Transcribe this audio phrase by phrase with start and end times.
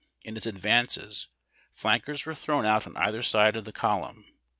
[0.23, 1.27] in its ad\ance,
[1.75, 4.25] flankers were tlirovvii out on either side of the column.